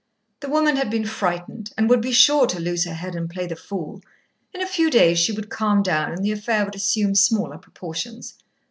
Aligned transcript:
The 0.39 0.49
woman 0.49 0.77
had 0.77 0.89
been 0.89 1.05
frightened, 1.05 1.69
and 1.77 1.87
would 1.87 2.01
be 2.01 2.11
sure 2.11 2.47
to 2.47 2.59
lose 2.59 2.85
her 2.85 2.95
head 2.95 3.13
and 3.15 3.29
play 3.29 3.45
the 3.45 3.55
fool. 3.55 4.01
In 4.51 4.59
a 4.59 4.65
few 4.65 4.89
days 4.89 5.19
she 5.19 5.31
would 5.31 5.51
calm 5.51 5.83
down 5.83 6.11
and 6.11 6.25
the 6.25 6.31
affair 6.31 6.65
would 6.65 6.73
assume 6.73 7.13
smaller 7.13 7.59
proportions. 7.59 8.33